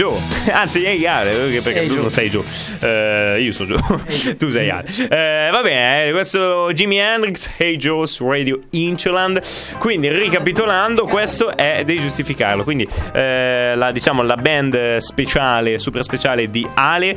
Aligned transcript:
Joe, 0.00 0.18
anzi 0.50 0.82
ehi 0.82 1.06
Ale, 1.06 1.60
perché 1.60 1.80
hey 1.80 1.88
tu 1.88 1.96
non 1.96 2.10
sei 2.10 2.30
Joe, 2.30 2.42
uh, 2.80 3.38
io 3.38 3.52
sono 3.52 3.76
Joe, 3.76 4.36
tu 4.36 4.50
sei 4.50 4.70
Ale. 4.70 4.88
Uh, 4.88 5.52
va 5.52 5.62
bene, 5.62 6.06
eh, 6.06 6.12
questo 6.12 6.72
Jimi 6.72 6.98
Hendrix, 6.98 7.50
Hey 7.56 7.76
Joe 7.76 8.06
su 8.06 8.28
Radio 8.28 8.60
Incholand. 8.70 9.40
Quindi 9.78 10.08
ricapitolando, 10.08 11.04
questo 11.04 11.56
è 11.56 11.82
devi 11.84 12.00
giustificarlo. 12.00 12.62
Quindi 12.62 12.86
uh, 12.86 13.76
la, 13.76 13.90
diciamo, 13.92 14.22
la 14.22 14.36
band 14.36 14.96
speciale, 14.96 15.78
super 15.78 16.02
speciale 16.02 16.50
di 16.50 16.66
Ale, 16.74 17.16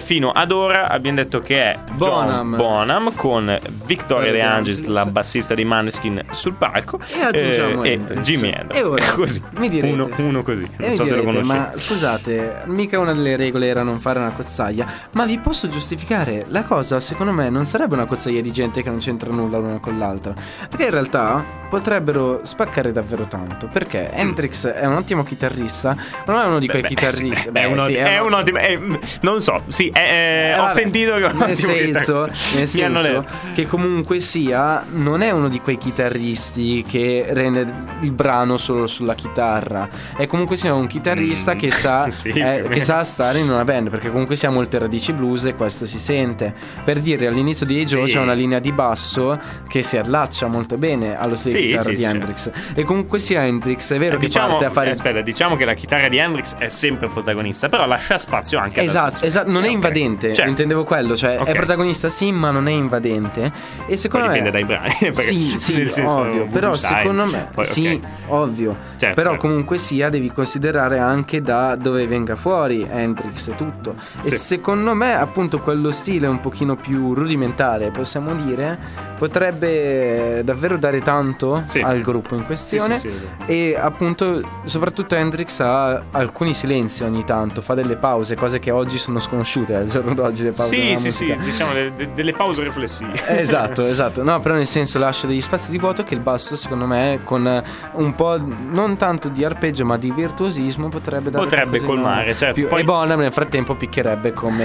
fino 0.00 0.30
ad 0.30 0.50
ora 0.50 0.88
abbiamo 0.88 1.16
detto 1.16 1.40
che 1.40 1.62
è 1.62 1.78
Bonham, 1.92 2.56
Bonham 2.56 3.14
con 3.14 3.58
Victoria 3.84 4.30
De 4.30 4.42
Angelis, 4.42 4.84
la 4.84 5.06
bassista 5.06 5.54
di 5.54 5.64
Maneskin 5.64 6.22
sul 6.30 6.54
palco 6.54 6.98
e 7.14 7.22
aggiungiamo 7.22 7.84
eh, 7.84 8.00
e 8.06 8.20
Jimi 8.20 8.52
Hendrix. 8.52 8.80
E 8.80 8.84
ora, 8.84 9.04
così, 9.12 9.42
mi 9.58 9.68
direte, 9.68 9.92
uno, 9.92 10.08
uno 10.16 10.42
così. 10.42 10.68
Non 10.76 10.92
so 10.92 11.04
direte, 11.04 11.06
se 11.06 11.16
lo 11.16 11.22
conosci. 11.22 11.46
Ma 11.46 11.72
scusate, 11.74 12.62
mica 12.66 12.98
una 12.98 13.12
delle 13.12 13.36
regole 13.36 13.66
era 13.66 13.82
non 13.82 14.00
fare 14.00 14.18
una 14.18 14.32
cozzaglia, 14.32 14.86
ma 15.12 15.24
vi 15.24 15.38
posso 15.38 15.68
giustificare, 15.68 16.44
la 16.48 16.64
cosa 16.64 17.00
secondo 17.00 17.32
me 17.32 17.50
non 17.50 17.66
sarebbe 17.66 17.94
una 17.94 18.06
cozzaglia 18.06 18.40
di 18.40 18.50
gente 18.50 18.82
che 18.82 18.90
non 18.90 18.98
c'entra 18.98 19.30
nulla 19.30 19.58
l'una 19.58 19.78
con 19.78 19.98
l'altra, 19.98 20.34
perché 20.68 20.84
in 20.84 20.90
realtà 20.90 21.60
potrebbero 21.72 22.40
spaccare 22.42 22.92
davvero 22.92 23.26
tanto, 23.26 23.66
perché. 23.66 24.10
Hendrix 24.12 24.66
è 24.66 24.84
un 24.84 24.96
ottimo 24.96 25.22
chitarrista, 25.22 25.96
non 26.26 26.36
è 26.36 26.44
uno 26.44 26.58
di 26.58 26.68
quei 26.68 26.82
beh, 26.82 26.88
chitarristi, 26.88 27.50
beh, 27.50 27.60
è, 27.60 27.64
un, 27.64 27.78
sì, 27.78 27.94
è, 27.94 28.20
un 28.20 28.32
ottimo, 28.34 28.58
è, 28.58 28.78
non 29.22 29.40
so, 29.40 29.62
sì, 29.68 29.88
è, 29.88 30.54
eh, 30.54 30.58
ho 30.58 30.72
sentito 30.74 31.14
che 31.16 31.26
è 31.26 31.32
nel 31.32 31.56
senso, 31.56 32.28
nel 32.54 32.66
senso 32.66 33.24
che 33.54 33.66
comunque 33.66 34.20
sia 34.20 34.84
non 34.90 35.22
è 35.22 35.30
uno 35.30 35.48
di 35.48 35.60
quei 35.60 35.78
chitarristi 35.78 36.84
che 36.86 37.26
rende 37.30 37.66
il 38.00 38.12
brano 38.12 38.58
solo 38.58 38.86
sulla 38.86 39.14
chitarra, 39.14 39.88
è 40.16 40.26
comunque 40.26 40.56
sia 40.56 40.74
un 40.74 40.86
chitarrista 40.86 41.54
mm. 41.54 41.58
che, 41.58 41.70
sa, 41.70 42.08
sì, 42.12 42.28
eh, 42.28 42.66
che 42.68 42.84
sa 42.84 43.02
stare 43.02 43.38
in 43.38 43.50
una 43.50 43.64
band, 43.64 43.88
perché 43.88 44.10
comunque 44.10 44.36
si 44.36 44.44
ha 44.44 44.50
radici 44.92 45.12
blues 45.14 45.46
e 45.46 45.54
questo 45.54 45.86
si 45.86 45.98
sente. 45.98 46.54
Per 46.84 47.00
dire, 47.00 47.26
all'inizio 47.26 47.64
di 47.64 47.82
Joe 47.86 48.06
sì. 48.06 48.14
c'è 48.14 48.20
una 48.20 48.34
linea 48.34 48.58
di 48.58 48.72
basso 48.72 49.40
che 49.66 49.82
si 49.82 49.96
allaccia 49.96 50.46
molto 50.48 50.76
bene 50.76 51.18
allo 51.18 51.34
stile 51.34 51.58
sì, 51.58 51.66
chitarra 51.68 51.92
di 51.92 52.02
Hendrix. 52.02 52.50
E 52.74 52.84
comunque 52.84 53.18
sia 53.18 53.44
Hendrix, 53.46 53.92
è 53.92 53.98
vero 53.98 54.16
eh, 54.16 54.18
che 54.18 54.26
diciamo, 54.26 54.48
parte 54.48 54.64
a 54.66 54.70
fare... 54.70 54.88
Eh, 54.88 54.92
aspetta, 54.92 55.20
diciamo 55.22 55.56
che 55.56 55.64
la 55.64 55.72
chitarra 55.72 56.08
di 56.08 56.18
Hendrix 56.18 56.56
è 56.56 56.68
sempre 56.68 57.08
protagonista, 57.08 57.70
però 57.70 57.86
lascia 57.86 58.18
spazio 58.18 58.58
anche 58.58 58.80
a... 58.80 58.82
Esatto, 58.82 59.24
esatto, 59.24 59.50
non 59.50 59.62
è 59.62 59.66
okay. 59.66 59.74
invadente, 59.74 60.34
cioè, 60.34 60.46
intendevo 60.46 60.84
quello, 60.84 61.16
cioè 61.16 61.38
okay. 61.40 61.52
è 61.52 61.56
protagonista 61.56 62.10
sì, 62.10 62.30
ma 62.30 62.50
non 62.50 62.68
è 62.68 62.72
invadente. 62.72 63.50
E 63.86 63.96
secondo 63.96 64.26
Poi 64.26 64.40
me... 64.40 64.44
dipende 64.44 64.50
dai 64.50 64.64
brani. 64.64 65.12
sì, 65.14 65.38
sì, 65.38 65.88
senso, 65.88 66.18
ovvio, 66.18 66.46
però 66.46 66.76
secondo 66.76 67.24
me... 67.24 67.48
Poi, 67.52 67.64
sì, 67.64 67.86
okay. 67.86 68.00
ovvio. 68.28 68.76
Certo, 68.96 69.14
però 69.14 69.30
certo. 69.30 69.46
comunque 69.46 69.78
sia 69.78 70.10
devi 70.10 70.30
considerare 70.30 70.98
anche 70.98 71.40
da 71.40 71.76
dove 71.76 72.06
venga 72.06 72.36
fuori 72.36 72.86
Hendrix 72.88 73.48
e 73.48 73.54
tutto. 73.54 73.94
E 74.22 74.28
sì. 74.28 74.36
Secondo 74.82 74.94
me 75.04 75.14
appunto 75.14 75.60
quello 75.60 75.92
stile 75.92 76.26
un 76.26 76.40
pochino 76.40 76.74
più 76.74 77.14
rudimentale, 77.14 77.92
possiamo 77.92 78.34
dire, 78.34 78.76
potrebbe 79.16 80.42
davvero 80.42 80.76
dare 80.76 81.00
tanto 81.00 81.62
sì. 81.66 81.78
al 81.78 82.00
gruppo 82.02 82.34
in 82.34 82.44
questione. 82.44 82.96
Sì, 82.96 83.08
e 83.46 83.76
appunto 83.78 84.40
soprattutto 84.64 85.14
Hendrix 85.14 85.60
ha 85.60 86.02
alcuni 86.10 86.52
silenzi 86.52 87.04
ogni 87.04 87.22
tanto, 87.24 87.60
fa 87.60 87.74
delle 87.74 87.94
pause, 87.94 88.34
cose 88.34 88.58
che 88.58 88.72
oggi 88.72 88.98
sono 88.98 89.20
sconosciute 89.20 89.76
al 89.76 89.86
giorno 89.86 90.14
d'oggi 90.14 90.42
le 90.42 90.50
pause. 90.50 90.74
Sì, 90.74 90.96
sì, 90.96 91.04
musica. 91.04 91.34
sì, 91.36 91.44
diciamo 91.44 91.72
de- 91.74 92.12
delle 92.12 92.32
pause 92.32 92.64
riflessive. 92.64 93.12
esatto, 93.38 93.84
esatto. 93.84 94.24
No, 94.24 94.40
però 94.40 94.56
nel 94.56 94.66
senso 94.66 94.98
lascia 94.98 95.28
degli 95.28 95.40
spazi 95.40 95.70
di 95.70 95.78
vuoto 95.78 96.02
che 96.02 96.14
il 96.14 96.20
basso 96.20 96.56
secondo 96.56 96.86
me 96.86 97.20
con 97.22 97.62
un 97.92 98.12
po' 98.14 98.36
non 98.36 98.96
tanto 98.96 99.28
di 99.28 99.44
arpeggio 99.44 99.84
ma 99.84 99.96
di 99.96 100.10
virtuosismo 100.10 100.88
potrebbe 100.88 101.30
dare 101.30 101.44
potrebbe 101.44 101.80
colmare 101.80 102.34
certo. 102.34 102.54
Più. 102.54 102.66
Poi... 102.66 102.80
e 102.80 102.84
Bonham 102.84 103.20
nel 103.20 103.32
frattempo 103.32 103.76
picchierebbe 103.76 104.32
come 104.32 104.61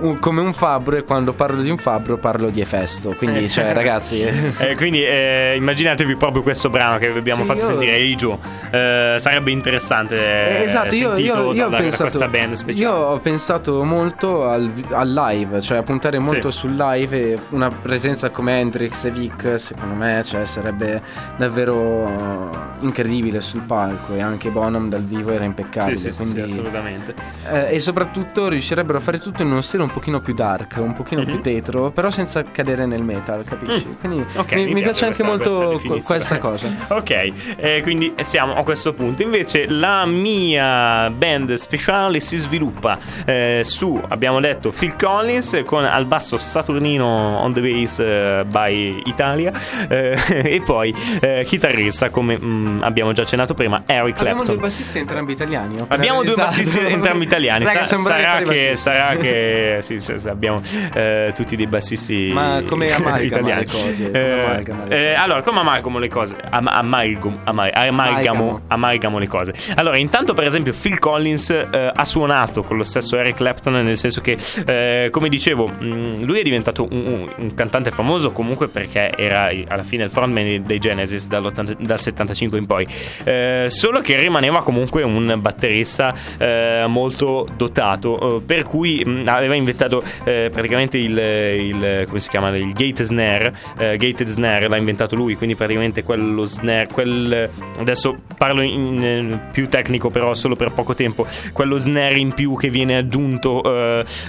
un, 0.00 0.18
come 0.18 0.40
un 0.40 0.52
fabbro 0.52 0.96
e 0.96 1.04
quando 1.04 1.32
parlo 1.32 1.62
di 1.62 1.70
un 1.70 1.76
fabbro 1.78 2.18
parlo 2.18 2.50
di 2.50 2.60
Efesto. 2.60 3.14
Quindi 3.16 3.48
cioè 3.48 3.72
ragazzi. 3.72 4.24
Eh, 4.58 4.74
quindi 4.74 5.04
eh, 5.04 5.54
immaginatevi 5.56 6.16
proprio 6.16 6.42
questo 6.42 6.70
brano 6.70 6.98
che 6.98 7.08
abbiamo 7.08 7.42
sì, 7.42 7.46
fatto 7.48 7.60
io... 7.60 7.66
sentire 7.66 7.98
Joe 8.14 8.38
eh, 8.70 9.16
sarebbe 9.18 9.50
interessante 9.50 10.16
eh, 10.58 10.62
esatto 10.62 10.94
io, 10.94 11.16
io, 11.16 11.52
io, 11.52 11.68
da, 11.68 11.76
ho 11.76 11.80
pensato, 11.80 12.70
io, 12.70 12.92
ho 12.92 13.18
pensato 13.18 13.84
molto 13.84 14.48
al, 14.48 14.70
al, 14.90 15.12
live 15.12 15.60
cioè 15.60 15.78
a 15.78 15.82
puntare 15.82 16.18
molto 16.18 16.50
sì. 16.50 16.58
sul 16.58 16.74
live 16.74 17.32
e 17.32 17.38
una 17.50 17.70
presenza 17.70 18.30
come 18.30 18.58
Hendrix 18.60 19.04
e 19.04 19.10
Vic 19.10 19.58
secondo 19.58 19.94
me 19.94 20.22
cioè, 20.24 20.44
sarebbe 20.44 21.02
davvero 21.36 22.55
incredibile 22.80 23.40
sul 23.40 23.62
palco 23.62 24.14
e 24.14 24.20
anche 24.20 24.50
Bonham 24.50 24.88
dal 24.88 25.04
vivo 25.04 25.30
era 25.32 25.44
impeccabile. 25.44 25.96
Sì, 25.96 26.10
sì, 26.10 26.22
quindi, 26.22 26.48
sì 26.48 26.54
assolutamente. 26.54 27.14
Eh, 27.50 27.74
e 27.74 27.80
soprattutto 27.80 28.48
riuscirebbero 28.48 28.98
a 28.98 29.00
fare 29.00 29.18
tutto 29.18 29.42
in 29.42 29.50
uno 29.50 29.60
stile 29.60 29.82
un 29.82 29.90
pochino 29.90 30.20
più 30.20 30.34
dark, 30.34 30.76
un 30.78 30.92
pochino 30.92 31.20
mm-hmm. 31.20 31.30
più 31.30 31.36
mhm. 31.36 31.42
tetro, 31.42 31.90
però 31.90 32.10
senza 32.10 32.42
cadere 32.42 32.86
nel 32.86 33.02
metal, 33.02 33.44
capisci? 33.44 33.86
Mm. 33.86 33.92
Quindi 34.00 34.26
okay, 34.36 34.64
mi, 34.64 34.74
mi, 34.74 34.82
piace, 34.82 35.04
anche 35.04 35.22
molto 35.22 35.80
questa, 36.04 36.38
cosa. 36.38 36.68
ok, 36.88 37.32
eh, 37.56 37.80
quindi 37.82 38.14
siamo 38.20 38.54
a 38.54 38.62
questo 38.62 38.92
punto. 38.92 39.22
Invece 39.22 39.66
la 39.66 40.04
mia 40.06 41.10
band 41.10 41.54
speciale 41.54 42.20
si 42.20 42.36
sviluppa 42.36 42.98
eh, 43.24 43.60
su, 43.64 44.00
abbiamo 44.08 44.40
detto, 44.40 44.70
Phil 44.70 44.96
Collins 44.96 45.62
con 45.64 45.84
al 45.84 46.06
basso 46.06 46.36
Saturnino 46.36 47.06
on 47.06 47.52
the 47.52 47.60
bass 47.60 47.98
uh, 47.98 48.44
by 48.46 49.02
Italia 49.04 49.52
eh, 49.88 50.18
e 50.28 50.60
poi 50.64 50.94
eh, 51.20 51.44
chitarrista 51.46 52.10
come 52.10 52.36
mh, 52.66 52.70
mm, 52.70 52.82
abbiamo 52.82 53.12
già 53.12 53.22
accennato 53.22 53.54
prima 53.54 53.82
Eric 53.86 54.16
Clapton. 54.16 54.40
Abbiamo 54.40 54.44
due 54.44 54.56
bassisti 54.56 54.98
entrambi 54.98 55.32
italiani. 55.32 55.76
Abbiamo 55.88 56.22
due 56.22 56.34
bassisti 56.34 56.78
entrambi 56.78 57.24
italiani. 57.24 57.64
Raga, 57.64 57.84
Sa- 57.84 57.96
sarà, 57.96 58.42
che, 58.42 58.76
sarà 58.76 59.16
che 59.16 59.78
sì, 59.80 59.98
sì, 59.98 60.18
sì, 60.18 60.28
abbiamo 60.28 60.60
eh, 60.92 61.32
tutti 61.34 61.56
dei 61.56 61.66
bassisti 61.66 62.30
Ma 62.32 62.62
come 62.66 62.92
amalgama 62.94 63.58
le 63.58 63.66
cose? 63.66 64.10
Come 64.10 64.18
eh, 64.18 64.40
amalgama 64.40 64.82
le 64.84 64.88
cose? 64.88 65.10
Eh, 65.10 65.14
allora, 65.14 65.42
come 65.42 65.60
amalgamo 65.60 65.98
le 65.98 66.08
cose? 66.08 66.36
Am- 66.50 66.68
amalgam, 66.70 67.40
amal- 67.44 67.70
amalgamo, 67.72 68.60
amalgamo 68.68 69.18
le 69.18 69.28
cose. 69.28 69.54
Allora, 69.74 69.96
intanto 69.96 70.34
per 70.34 70.44
esempio 70.46 70.72
Phil 70.72 70.98
Collins 70.98 71.50
eh, 71.50 71.92
ha 71.94 72.04
suonato 72.04 72.62
con 72.62 72.76
lo 72.76 72.84
stesso 72.84 73.16
Eric 73.16 73.36
Clapton 73.36 73.74
nel 73.74 73.96
senso 73.96 74.20
che, 74.20 74.36
eh, 74.66 75.08
come 75.10 75.28
dicevo, 75.28 75.68
mh, 75.68 75.84
mm, 75.84 76.14
lui 76.22 76.40
è 76.40 76.42
diventato 76.42 76.86
un, 76.90 77.06
un, 77.06 77.32
un, 77.36 77.54
cantante 77.54 77.90
famoso 77.90 78.32
comunque 78.32 78.68
perché 78.68 79.10
era 79.16 79.50
alla 79.68 79.82
fine 79.82 80.04
il 80.04 80.10
frontman 80.10 80.62
dei 80.64 80.78
Genesis 80.78 81.26
dal 81.26 82.00
75 82.00 82.55
in 82.56 82.66
poi. 82.66 82.86
Eh, 83.24 83.66
solo 83.68 84.00
che 84.00 84.18
rimaneva 84.18 84.62
comunque 84.62 85.02
un 85.02 85.36
batterista 85.38 86.14
eh, 86.38 86.84
molto 86.86 87.48
dotato, 87.56 88.36
eh, 88.36 88.40
per 88.40 88.62
cui 88.64 89.02
mh, 89.04 89.24
aveva 89.26 89.54
inventato 89.54 90.02
eh, 90.24 90.50
praticamente 90.52 90.98
il, 90.98 91.16
il, 91.16 92.04
come 92.06 92.18
si 92.18 92.28
chiama, 92.28 92.54
il 92.56 92.72
gate 92.72 93.04
snare, 93.04 93.54
eh, 93.78 93.96
gated 93.96 94.26
snare 94.26 94.68
l'ha 94.68 94.76
inventato 94.76 95.14
lui, 95.14 95.36
quindi 95.36 95.54
praticamente 95.54 96.02
quello 96.02 96.44
snare, 96.44 96.88
quel, 96.92 97.48
adesso 97.78 98.16
parlo 98.36 98.62
in, 98.62 99.40
più 99.52 99.68
tecnico 99.68 100.10
però 100.10 100.34
solo 100.34 100.56
per 100.56 100.72
poco 100.72 100.94
tempo, 100.94 101.26
quello 101.52 101.78
snare 101.78 102.16
in 102.16 102.32
più 102.32 102.56
che 102.56 102.68
viene 102.68 102.96
aggiunto 102.96 103.62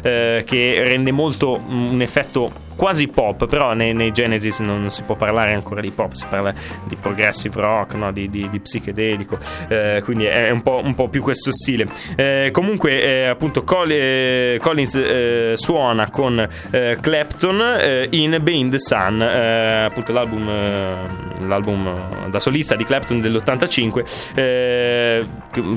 che 0.02 0.80
rende 0.84 1.12
molto 1.12 1.62
un 1.68 2.02
effetto 2.02 2.66
quasi 2.78 3.08
pop, 3.08 3.48
però 3.48 3.74
nei, 3.74 3.94
nei 3.94 4.14
Genesis 4.14 4.60
non, 4.60 4.80
non, 4.80 4.90
si 4.90 5.02
può 5.02 5.16
parlare 5.16 5.54
ancora 5.54 5.82
di 5.82 5.92
pop, 5.92 6.14
si 6.14 6.26
parla 6.30 6.54
di 6.86 6.96
progressive 6.96 7.60
rock, 7.60 7.96
no? 7.96 8.14
di, 8.14 8.30
di, 8.30 8.48
di, 8.50 8.60
psichedelico, 8.60 9.38
eh, 9.68 10.02
quindi 10.04 10.26
è 10.26 10.52
un 10.52 10.62
po', 10.62 10.80
un 10.82 10.96
po', 10.96 11.10
più 11.10 11.22
questo 11.22 11.52
stile. 11.52 11.90
Eh, 12.16 12.50
comunque, 12.54 13.04
eh, 13.04 13.26
appunto, 13.26 13.64
Col- 13.64 13.92
eh, 13.92 14.60
Collins 14.62 14.96
eh, 14.96 15.54
suona 15.56 16.10
con 16.10 16.48
eh, 16.72 16.98
Clapton 17.02 18.08
in 18.12 18.40
Bane 18.42 18.70
the 18.70 18.80
Sun, 18.80 19.22
appunto 19.22 20.14
l'album, 20.14 20.48
l'album, 21.48 22.30
da 22.30 22.40
solista 22.40 22.76
di 22.76 22.86
Clapton 22.86 23.20
dell'85. 23.20 25.26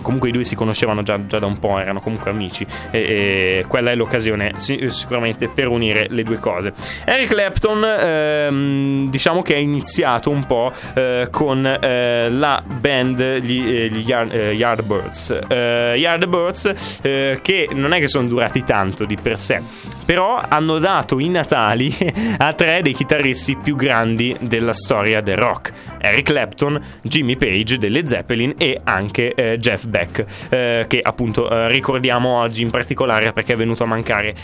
Comunque 0.02 0.28
i 0.28 0.32
due 0.32 0.44
si 0.44 0.54
conoscevano 0.54 1.02
già, 1.02 1.18
già, 1.26 1.38
da 1.38 1.46
un 1.46 1.58
po', 1.58 1.78
erano 1.78 2.00
comunque 2.00 2.30
amici, 2.30 2.66
e, 2.90 2.98
e 2.98 3.64
quella 3.66 3.90
è 3.90 3.94
l'occasione 3.94 4.52
sicuramente 4.56 5.48
per 5.48 5.68
unire 5.68 6.06
le 6.10 6.22
due 6.22 6.38
cose. 6.38 6.72
Eric 7.04 7.28
Clapton, 7.28 7.84
ehm, 7.84 9.10
diciamo 9.10 9.42
che 9.42 9.54
ha 9.54 9.58
iniziato 9.58 10.30
un 10.30 10.44
po' 10.46 10.72
eh, 10.94 11.28
con 11.30 11.64
eh, 11.64 12.28
la 12.30 12.62
band 12.64 13.38
gli, 13.38 13.74
eh, 13.74 13.88
gli 13.88 14.06
Yard, 14.06 14.32
eh, 14.32 14.52
Yardbirds. 14.52 15.38
Eh, 15.48 15.94
Yardbirds 15.96 17.00
che 17.00 17.68
non 17.72 17.92
è 17.92 17.98
che 17.98 18.08
sono 18.08 18.26
durati 18.26 18.62
tanto 18.64 19.04
di 19.04 19.16
per 19.16 19.38
sé, 19.38 19.62
però 20.04 20.42
hanno 20.46 20.78
dato 20.78 21.18
i 21.18 21.28
natali 21.28 21.94
a 22.38 22.52
tre 22.52 22.82
dei 22.82 22.92
chitarristi 22.92 23.56
più 23.56 23.76
grandi 23.76 24.36
della 24.40 24.72
storia 24.72 25.20
del 25.20 25.36
rock. 25.36 25.72
Eric 26.00 26.24
Clapton, 26.24 26.80
Jimmy 27.02 27.36
Page 27.36 27.78
delle 27.78 28.06
Zeppelin 28.06 28.54
e 28.56 28.80
anche 28.84 29.34
eh, 29.34 29.58
Jeff 29.70 29.86
Beck, 29.86 30.24
eh, 30.48 30.84
che 30.88 31.00
appunto 31.00 31.48
eh, 31.48 31.68
ricordiamo 31.68 32.40
oggi 32.40 32.62
in 32.62 32.70
particolare 32.70 33.32
perché 33.32 33.52
è 33.52 33.56
venuto 33.56 33.84
a 33.84 33.86
mancare 33.86 34.34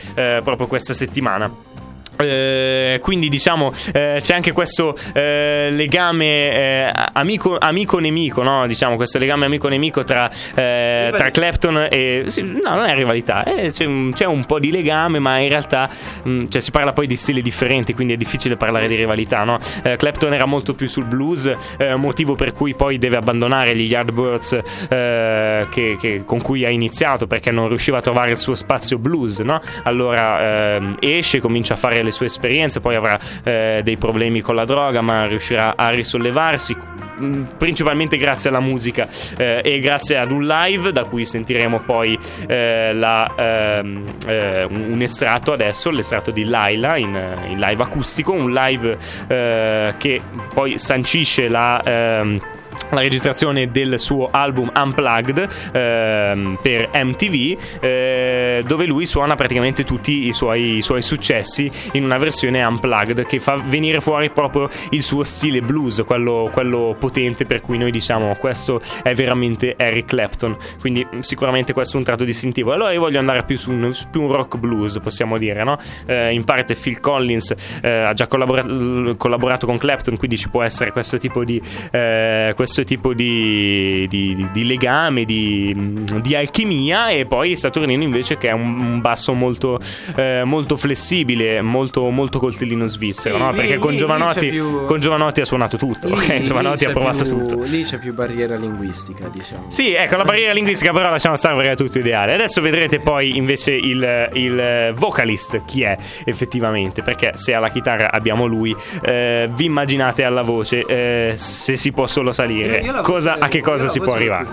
proprio 0.43 0.67
questa 0.67 0.95
settimana. 0.95 1.76
Eh, 2.19 2.99
quindi 3.03 3.29
diciamo 3.29 3.73
eh, 3.93 4.19
c'è 4.21 4.35
anche 4.35 4.53
questo 4.53 4.97
eh, 5.13 5.69
legame 5.71 6.25
eh, 6.25 6.93
amico, 7.13 7.57
amico-nemico, 7.59 8.43
no? 8.43 8.67
diciamo 8.67 8.97
questo 8.97 9.19
legame 9.19 9.45
amico-nemico 9.47 10.05
tra, 10.05 10.31
eh, 10.55 11.13
tra 11.15 11.31
Clapton 11.31 11.89
e... 11.91 12.25
Sì, 12.27 12.43
no, 12.43 12.75
non 12.75 12.85
è 12.85 12.95
rivalità, 12.95 13.45
eh, 13.45 13.71
c'è 13.71 13.85
un, 13.85 14.13
c'è, 14.15 14.25
un, 14.25 14.45
po' 14.45 14.59
di 14.59 14.71
legame, 14.71 15.19
ma 15.19 15.39
in 15.39 15.49
realtà 15.49 15.89
mh, 16.23 16.31
mm, 16.31 16.47
cioè, 16.49 16.61
si 16.61 16.71
parla 16.71 16.93
poi 16.93 17.07
di 17.07 17.17
stili 17.17 17.43
differenti, 17.43 17.95
quindi 17.95 18.15
è 18.15 18.17
difficile 18.17 18.57
parlare 18.57 18.89
di 18.89 18.95
rivalità. 18.95 19.45
No? 19.45 19.59
Clapton 19.83 20.35
era 20.35 20.47
molto 20.47 20.75
più 20.75 20.89
sul 20.89 21.05
blues, 21.05 21.55
motivo 21.97 22.35
per 22.35 22.53
cui 22.53 22.75
poi 22.75 22.99
deve 22.99 23.17
abbandonare 23.17 23.75
gli 23.77 23.91
Yardbirds 23.91 24.59
che, 24.89 25.97
che, 26.01 26.23
con 26.25 26.41
cui 26.41 26.65
ha 26.65 26.69
iniziato 26.69 27.27
perché 27.27 27.51
non 27.51 27.69
riusciva 27.69 27.99
a 27.99 28.01
trovare 28.01 28.31
il 28.31 28.39
suo 28.39 28.55
spazio 28.55 28.99
blues. 28.99 29.39
No? 29.41 29.61
Allora 29.85 30.77
ehm, 30.77 30.97
esce, 31.01 31.41
comincia 31.41 31.75
a 31.75 31.77
fare 31.77 32.03
le 32.07 32.13
sue 32.13 32.27
esperienze, 32.27 32.81
poi 32.81 32.95
avrà 32.95 33.19
eh, 33.43 33.81
dei 33.85 33.97
problemi 33.97 34.41
con 34.41 34.55
la 34.55 34.65
droga, 34.65 35.01
ma 35.01 35.27
riuscirà 35.27 35.75
a 35.77 35.91
risollevarsi 35.91 36.75
mm, 37.21 37.43
principalmente 37.59 38.17
grazie 38.17 38.51
alla 38.51 38.61
musica 38.61 39.09
eh, 39.37 39.61
e 39.65 39.79
grazie 39.81 40.19
ad 40.19 40.31
un 40.31 40.47
live 40.47 40.93
da 40.93 41.05
cui 41.05 41.25
sentiremo 41.25 41.81
poi 41.81 42.19
eh, 42.47 42.93
la, 42.95 43.33
ehm, 43.37 44.05
eh, 44.27 44.65
un 44.65 45.03
estratto 45.03 45.53
adesso, 45.53 45.91
l'estratto 45.91 46.31
di 46.31 46.45
Laila 46.45 46.97
in, 46.97 47.19
in 47.49 47.59
live 47.59 47.83
acustico, 47.83 48.33
un 48.33 48.53
live 48.53 48.97
eh, 49.27 49.95
che 49.99 50.21
poi 50.55 50.79
sancisce 50.79 51.49
la 51.49 51.83
ehm, 51.83 52.41
la 52.91 53.01
registrazione 53.01 53.71
del 53.71 53.99
suo 53.99 54.29
album 54.31 54.71
Unplugged 54.75 55.49
ehm, 55.73 56.59
per 56.63 56.91
MTV 56.93 57.59
eh, 57.81 58.63
dove 58.67 58.87
lui 58.87 59.07
suona 59.07 59.35
praticamente 59.35 59.85
tutti 59.85 60.27
i 60.27 60.33
suoi, 60.33 60.79
i 60.79 60.83
suoi, 60.83 61.03
successi 61.03 61.71
in 61.93 62.05
una 62.05 62.19
versione 62.19 62.63
Unplugged 62.65 63.27
che 63.27 63.41
fa 63.41 63.57
venire 63.57 64.01
fuori 64.01 64.31
proprio 64.31 64.69
il 64.91 65.03
suo 65.03 65.25
stile 65.25 65.61
blues 65.61 66.03
quello, 66.07 66.49
quello 66.53 66.97
potente 66.99 67.45
per 67.45 67.61
cui 67.61 67.79
noi 67.79 67.91
diciamo 67.91 68.35
questo 68.39 68.81
è 69.03 69.15
veramente 69.15 69.75
Eric 69.77 70.07
Clapton 70.07 70.57
quindi 70.81 71.07
sicuramente 71.21 71.73
questo 71.73 71.97
è 71.97 71.99
un 71.99 72.05
tratto 72.05 72.25
distintivo 72.25 72.73
allora 72.73 72.93
io 72.93 73.01
voglio 73.01 73.19
andare 73.19 73.43
più 73.45 73.57
su 73.57 73.71
un, 73.71 73.93
più 74.11 74.23
un 74.23 74.33
rock 74.33 74.57
blues 74.57 74.99
possiamo 75.01 75.39
dire 75.39 75.65
no? 75.65 75.79
eh, 76.07 76.33
in 76.33 76.45
parte 76.45 76.75
Phil 76.75 77.01
Collins 77.01 77.55
eh, 77.83 77.91
ha 77.91 78.13
già 78.13 78.27
collaborato, 78.27 79.15
collaborato, 79.17 79.67
con 79.67 79.79
Clapton 79.79 80.17
quindi 80.17 80.37
ci 80.37 80.49
può 80.49 80.63
essere 80.63 80.93
questo 80.93 81.19
tipo 81.19 81.45
di 81.45 81.61
eh, 81.91 82.53
questo 82.67 82.83
tipo 82.83 83.15
di, 83.15 84.07
di, 84.09 84.49
di 84.53 84.67
legame, 84.67 85.25
di, 85.25 86.03
di, 86.21 86.35
alchimia 86.35 87.11
e 87.11 87.25
poi 87.25 87.55
Saturnino 87.55 88.03
invece 88.03 88.39
che 88.39 88.49
è 88.49 88.53
un, 88.53 88.81
un 88.81 89.01
basso 89.01 89.35
molto, 89.35 89.79
eh, 90.17 90.43
molto, 90.45 90.77
flessibile, 90.77 91.63
molto, 91.63 92.11
molto 92.11 92.41
coltellino 92.41 92.87
svizzero, 92.87 93.37
sì, 93.37 93.43
no? 93.43 93.53
perché 93.53 93.75
lì, 93.75 93.79
con, 93.79 93.97
Giovanotti, 93.97 94.49
più... 94.49 94.83
con, 94.83 94.99
Giovanotti, 94.99 95.41
ha 95.41 95.45
suonato 95.45 95.77
tutto, 95.77 96.09
lì, 96.09 96.15
okay? 96.15 96.43
Giovanotti 96.43 96.87
ha 96.87 96.91
provato 96.91 97.23
più, 97.23 97.39
tutto. 97.39 97.63
Lì 97.63 97.85
c'è 97.85 97.99
più 97.99 98.13
barriera 98.13 98.57
linguistica, 98.57 99.29
diciamo. 99.29 99.67
Sì, 99.69 99.93
ecco, 99.95 100.17
la 100.17 100.25
barriera 100.25 100.53
linguistica 100.53 100.93
però 100.93 101.09
lasciamo 101.09 101.37
stare 101.37 101.55
perché 101.55 101.71
è 101.71 101.77
tutto 101.77 102.01
ideale. 102.01 102.35
Adesso 102.35 102.61
vedrete 102.61 102.99
poi 102.99 103.37
invece 103.37 103.75
il, 103.75 104.29
il 104.33 104.93
vocalist 104.97 105.63
chi 105.67 105.83
è 105.83 105.97
effettivamente, 106.25 107.03
perché 107.03 107.37
se 107.37 107.55
alla 107.55 107.71
chitarra 107.71 108.11
abbiamo 108.11 108.47
lui, 108.47 108.75
eh, 109.03 109.49
vi 109.53 109.67
immaginate 109.67 110.25
alla 110.25 110.43
voce 110.43 110.85
eh, 110.85 111.33
se 111.37 111.77
si 111.77 111.93
può 111.93 112.09
solo 112.09 112.33
salire 112.33 112.56
dire 112.63 113.01
cosa, 113.03 113.39
a 113.39 113.49
che 113.49 113.61
cosa 113.61 113.89
si 113.89 114.01
può 114.01 114.15
arrivare. 114.15 114.47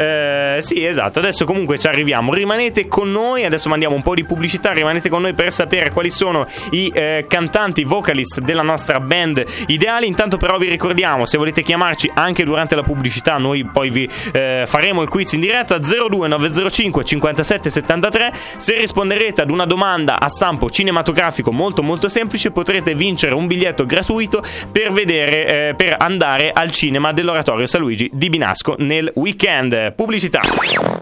Eh, 0.00 0.56
sì, 0.60 0.82
esatto. 0.82 1.18
Adesso 1.18 1.44
comunque 1.44 1.78
ci 1.78 1.86
arriviamo. 1.86 2.32
Rimanete 2.32 2.88
con 2.88 3.12
noi. 3.12 3.44
Adesso 3.44 3.68
mandiamo 3.68 3.94
un 3.94 4.02
po' 4.02 4.14
di 4.14 4.24
pubblicità. 4.24 4.72
Rimanete 4.72 5.10
con 5.10 5.20
noi 5.20 5.34
per 5.34 5.52
sapere 5.52 5.90
quali 5.90 6.08
sono 6.08 6.46
i 6.70 6.90
eh, 6.94 7.26
cantanti 7.28 7.84
vocalist 7.84 8.40
della 8.40 8.62
nostra 8.62 8.98
band 8.98 9.44
ideali. 9.66 10.06
Intanto, 10.06 10.38
però, 10.38 10.56
vi 10.56 10.70
ricordiamo: 10.70 11.26
se 11.26 11.36
volete 11.36 11.62
chiamarci 11.62 12.10
anche 12.14 12.44
durante 12.44 12.74
la 12.74 12.82
pubblicità, 12.82 13.36
noi 13.36 13.64
poi 13.64 13.90
vi 13.90 14.08
eh, 14.32 14.64
faremo 14.66 15.02
il 15.02 15.08
quiz 15.10 15.32
in 15.32 15.40
diretta 15.40 15.76
02905 15.76 17.04
5773. 17.04 18.32
Se 18.56 18.76
risponderete 18.76 19.42
ad 19.42 19.50
una 19.50 19.66
domanda 19.66 20.18
a 20.18 20.28
stampo 20.28 20.70
cinematografico 20.70 21.52
molto 21.52 21.82
molto 21.82 22.08
semplice, 22.08 22.50
potrete 22.52 22.94
vincere 22.94 23.34
un 23.34 23.46
biglietto 23.46 23.84
gratuito 23.84 24.42
per 24.72 24.92
vedere, 24.92 25.68
eh, 25.68 25.74
per 25.74 25.96
andare 25.98 26.52
al 26.52 26.70
cinema 26.70 27.12
dell'oratorio 27.12 27.66
San 27.66 27.82
Luigi 27.82 28.08
di 28.12 28.30
Binasco 28.30 28.76
nel 28.78 29.10
weekend. 29.16 29.88
Pubblicità. 29.92 30.40